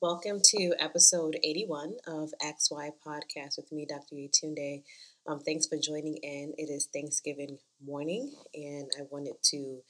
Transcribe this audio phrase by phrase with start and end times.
[0.00, 4.14] Welcome to episode 81 of XY Podcast with me, Dr.
[4.14, 4.84] Yetunde.
[5.26, 6.54] Um, thanks for joining in.
[6.56, 9.80] It is Thanksgiving morning, and I wanted to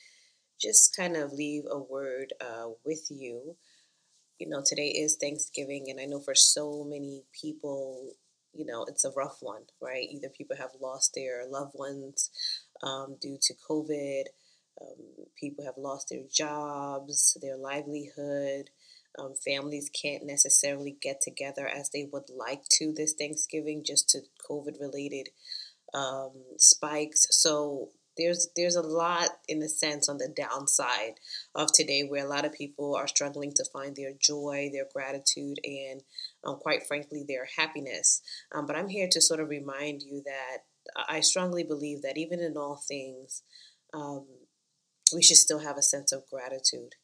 [0.59, 3.55] just kind of leave a word uh, with you.
[4.39, 8.13] You know, today is Thanksgiving, and I know for so many people,
[8.55, 10.09] you know, it's a rough one, right?
[10.11, 12.31] Either people have lost their loved ones
[12.83, 14.23] um, due to COVID,
[14.81, 18.71] um, people have lost their jobs, their livelihood
[19.19, 24.21] um, families can't necessarily get together as they would like to this Thanksgiving just to
[24.49, 25.29] COVID related
[25.95, 27.27] um, spikes.
[27.31, 31.21] So there's there's a lot in a sense on the downside
[31.55, 35.59] of today where a lot of people are struggling to find their joy, their gratitude,
[35.65, 36.03] and
[36.45, 38.21] um, quite frankly their happiness.
[38.53, 40.59] Um, but I'm here to sort of remind you that
[41.09, 43.43] I strongly believe that even in all things,
[43.95, 44.27] um,
[45.15, 46.95] we should still have a sense of gratitude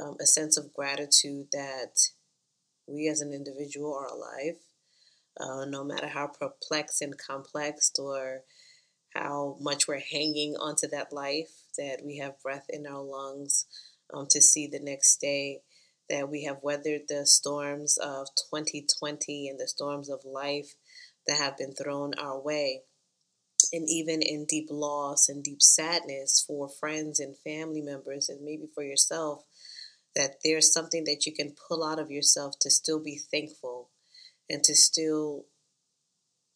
[0.00, 2.08] um, a sense of gratitude that
[2.86, 4.56] we as an individual are alive,
[5.40, 8.42] uh, no matter how perplexed and complex or
[9.14, 13.66] how much we're hanging onto that life, that we have breath in our lungs
[14.12, 15.60] um, to see the next day,
[16.08, 20.74] that we have weathered the storms of 2020 and the storms of life
[21.26, 22.82] that have been thrown our way.
[23.72, 28.66] And even in deep loss and deep sadness for friends and family members, and maybe
[28.74, 29.44] for yourself,
[30.18, 33.88] that there's something that you can pull out of yourself to still be thankful
[34.50, 35.44] and to still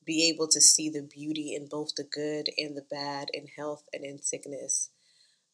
[0.05, 3.85] be able to see the beauty in both the good and the bad, in health
[3.93, 4.91] and in sickness.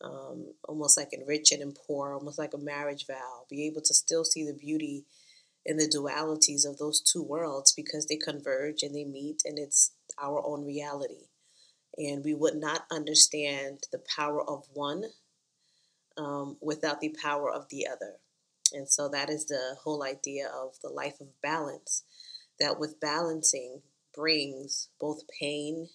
[0.02, 3.44] Um, almost like in rich and in poor, almost like a marriage vow.
[3.50, 5.04] Be able to still see the beauty
[5.66, 9.92] in the dualities of those two worlds because they converge and they meet, and it's
[10.18, 11.26] our own reality.
[11.98, 15.04] And we would not understand the power of one
[16.18, 18.16] um, without the power of the other.
[18.72, 22.04] And so that is the whole idea of the life of balance,
[22.60, 23.82] that with balancing
[24.14, 25.88] brings both pain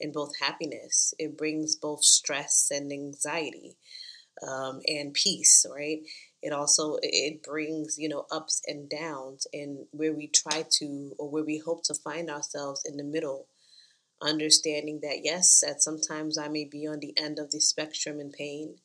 [0.00, 1.12] and both happiness.
[1.18, 3.76] It brings both stress and anxiety
[4.46, 6.00] um, and peace, right?
[6.42, 11.30] It also it brings you know ups and downs, and where we try to or
[11.30, 13.46] where we hope to find ourselves in the middle,
[14.22, 18.30] understanding that yes, that sometimes I may be on the end of the spectrum in
[18.30, 18.76] pain,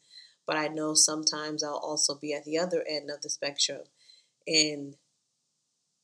[0.52, 3.84] but I know sometimes I'll also be at the other end of the spectrum
[4.46, 4.96] in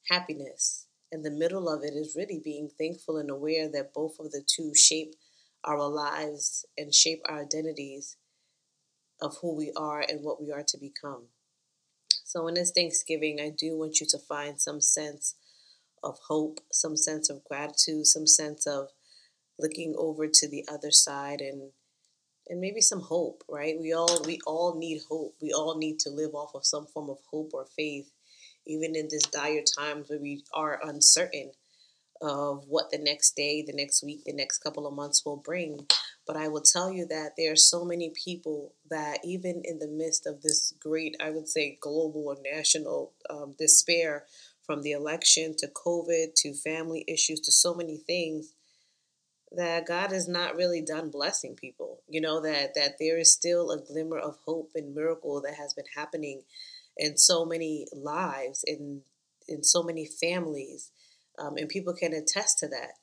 [0.10, 0.88] happiness.
[1.12, 4.42] And the middle of it is really being thankful and aware that both of the
[4.48, 5.16] two shape
[5.66, 8.16] our lives and shape our identities
[9.22, 11.24] of who we are and what we are to become.
[12.24, 15.36] So, in this Thanksgiving, I do want you to find some sense
[16.02, 18.92] of hope, some sense of gratitude, some sense of
[19.60, 21.72] looking over to the other side and
[22.50, 23.76] and maybe some hope, right?
[23.80, 25.36] We all we all need hope.
[25.42, 28.12] We all need to live off of some form of hope or faith,
[28.66, 31.52] even in this dire times where we are uncertain
[32.22, 35.86] of what the next day, the next week, the next couple of months will bring.
[36.26, 39.88] But I will tell you that there are so many people that even in the
[39.88, 44.26] midst of this great, I would say, global or national um, despair
[44.66, 48.54] from the election to COVID to family issues to so many things
[49.56, 52.02] that God is not really done blessing people.
[52.08, 55.74] You know that that there is still a glimmer of hope and miracle that has
[55.74, 56.42] been happening
[56.98, 59.02] in so many lives in
[59.48, 60.92] in so many families,
[61.40, 62.94] um, and people can attest to that.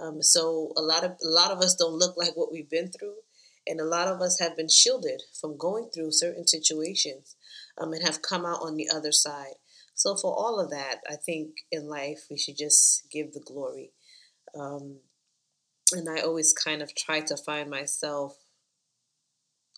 [0.00, 2.90] Um, so a lot of a lot of us don't look like what we've been
[2.90, 3.16] through,
[3.66, 7.36] and a lot of us have been shielded from going through certain situations,
[7.78, 9.54] um, and have come out on the other side.
[9.94, 13.92] So for all of that, I think in life we should just give the glory.
[14.58, 14.98] Um,
[15.92, 18.36] and I always kind of try to find myself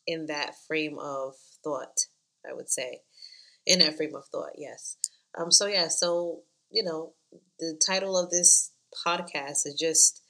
[0.07, 2.07] in that frame of thought,
[2.49, 3.01] I would say.
[3.67, 4.97] In that frame of thought, yes.
[5.39, 7.13] Um, so yeah, so you know,
[7.59, 8.73] the title of this
[9.07, 10.23] podcast is just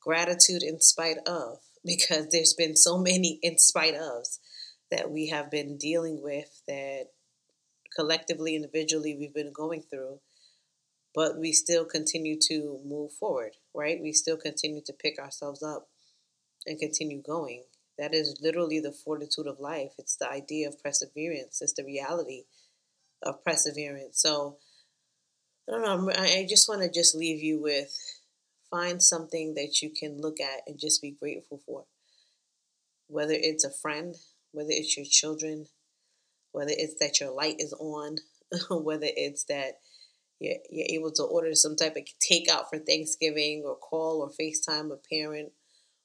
[0.00, 4.38] gratitude in spite of, because there's been so many in spite ofs
[4.90, 7.06] that we have been dealing with that
[7.94, 10.18] collectively, individually, we've been going through
[11.14, 14.00] but we still continue to move forward, right?
[14.02, 15.88] We still continue to pick ourselves up
[16.66, 17.64] and continue going.
[17.98, 19.92] That is literally the fortitude of life.
[19.98, 22.44] It's the idea of perseverance, it's the reality
[23.22, 24.20] of perseverance.
[24.20, 24.56] So,
[25.68, 27.94] I don't know, I just want to just leave you with
[28.70, 31.84] find something that you can look at and just be grateful for.
[33.06, 34.16] Whether it's a friend,
[34.52, 35.66] whether it's your children,
[36.52, 38.16] whether it's that your light is on,
[38.70, 39.74] whether it's that
[40.40, 44.92] you're, you're able to order some type of takeout for Thanksgiving or call or FaceTime
[44.92, 45.52] a parent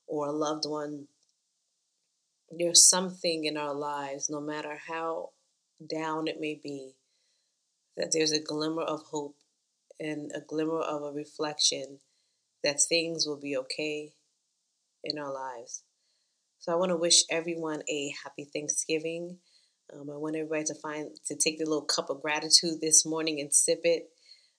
[0.07, 1.07] or a loved one.
[2.51, 5.29] There's something in our lives, no matter how
[5.87, 6.95] down it may be,
[7.95, 9.35] that there's a glimmer of hope
[9.99, 11.99] and a glimmer of a reflection
[12.63, 14.13] that things will be okay
[15.03, 15.83] in our lives.
[16.59, 19.37] So I want to wish everyone a happy Thanksgiving.
[19.93, 23.39] Um, I want everybody to find to take the little cup of gratitude this morning
[23.39, 24.09] and sip it.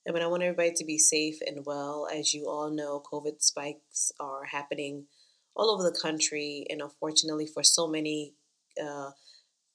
[0.09, 2.09] I mean, I want everybody to be safe and well.
[2.13, 5.07] As you all know, COVID spikes are happening
[5.55, 8.35] all over the country, and unfortunately, for so many,
[8.83, 9.11] uh,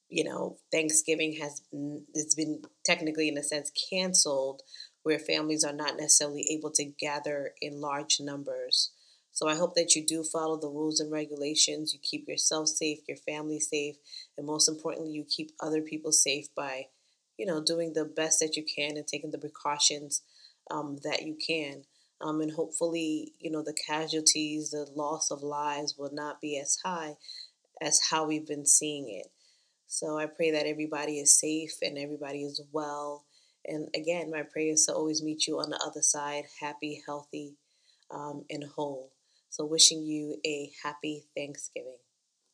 [0.10, 1.62] you know, Thanksgiving has
[2.14, 4.62] it's been technically, in a sense, canceled,
[5.04, 8.92] where families are not necessarily able to gather in large numbers.
[9.32, 11.94] So I hope that you do follow the rules and regulations.
[11.94, 13.98] You keep yourself safe, your family safe,
[14.38, 16.88] and most importantly, you keep other people safe by,
[17.38, 20.22] you know, doing the best that you can and taking the precautions
[20.72, 21.84] um, that you can.
[22.22, 26.78] Um, and hopefully, you know, the casualties, the loss of lives will not be as
[26.84, 27.16] high
[27.82, 29.28] as how we've been seeing it.
[29.88, 33.26] So I pray that everybody is safe and everybody is well.
[33.66, 37.56] And again, my prayer is to always meet you on the other side, happy, healthy,
[38.12, 39.12] um, and whole.
[39.50, 41.98] So, wishing you a happy Thanksgiving.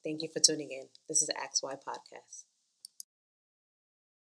[0.04, 0.88] Thank you for tuning in.
[1.10, 2.50] This is XY Podcast.